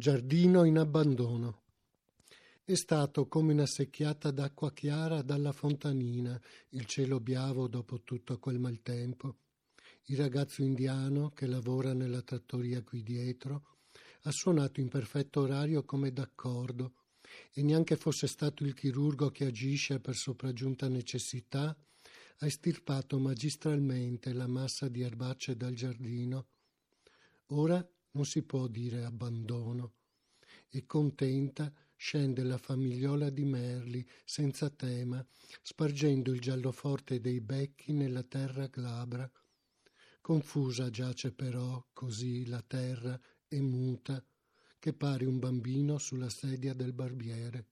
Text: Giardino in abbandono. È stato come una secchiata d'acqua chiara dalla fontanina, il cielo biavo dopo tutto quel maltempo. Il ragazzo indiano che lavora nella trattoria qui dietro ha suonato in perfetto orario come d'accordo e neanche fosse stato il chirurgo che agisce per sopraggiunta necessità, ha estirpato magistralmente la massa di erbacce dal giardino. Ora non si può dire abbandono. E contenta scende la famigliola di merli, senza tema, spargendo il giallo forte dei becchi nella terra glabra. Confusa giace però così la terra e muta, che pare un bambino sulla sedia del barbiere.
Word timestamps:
Giardino 0.00 0.62
in 0.62 0.78
abbandono. 0.78 1.62
È 2.62 2.76
stato 2.76 3.26
come 3.26 3.52
una 3.52 3.66
secchiata 3.66 4.30
d'acqua 4.30 4.72
chiara 4.72 5.22
dalla 5.22 5.50
fontanina, 5.50 6.40
il 6.68 6.84
cielo 6.84 7.18
biavo 7.18 7.66
dopo 7.66 8.02
tutto 8.02 8.38
quel 8.38 8.60
maltempo. 8.60 9.38
Il 10.04 10.18
ragazzo 10.18 10.62
indiano 10.62 11.30
che 11.30 11.48
lavora 11.48 11.94
nella 11.94 12.22
trattoria 12.22 12.80
qui 12.84 13.02
dietro 13.02 13.78
ha 14.22 14.30
suonato 14.30 14.78
in 14.78 14.86
perfetto 14.86 15.40
orario 15.40 15.82
come 15.82 16.12
d'accordo 16.12 16.92
e 17.52 17.64
neanche 17.64 17.96
fosse 17.96 18.28
stato 18.28 18.62
il 18.62 18.74
chirurgo 18.74 19.30
che 19.30 19.46
agisce 19.46 19.98
per 19.98 20.14
sopraggiunta 20.14 20.86
necessità, 20.86 21.76
ha 22.36 22.46
estirpato 22.46 23.18
magistralmente 23.18 24.32
la 24.32 24.46
massa 24.46 24.86
di 24.86 25.02
erbacce 25.02 25.56
dal 25.56 25.74
giardino. 25.74 26.46
Ora 27.46 27.84
non 28.18 28.26
si 28.26 28.42
può 28.42 28.66
dire 28.66 29.04
abbandono. 29.04 29.92
E 30.68 30.86
contenta 30.86 31.72
scende 31.94 32.42
la 32.42 32.58
famigliola 32.58 33.30
di 33.30 33.44
merli, 33.44 34.04
senza 34.24 34.70
tema, 34.70 35.24
spargendo 35.62 36.32
il 36.32 36.40
giallo 36.40 36.72
forte 36.72 37.20
dei 37.20 37.40
becchi 37.40 37.92
nella 37.92 38.24
terra 38.24 38.66
glabra. 38.66 39.30
Confusa 40.20 40.90
giace 40.90 41.32
però 41.32 41.86
così 41.92 42.44
la 42.46 42.60
terra 42.60 43.18
e 43.46 43.60
muta, 43.60 44.22
che 44.80 44.92
pare 44.92 45.24
un 45.24 45.38
bambino 45.38 45.98
sulla 45.98 46.28
sedia 46.28 46.74
del 46.74 46.92
barbiere. 46.92 47.66